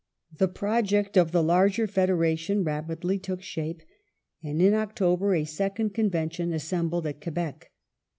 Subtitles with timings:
[0.35, 3.83] The project of the larger federation rapidly took shape,
[4.43, 7.71] and in October a second Convention assembled at Quebec.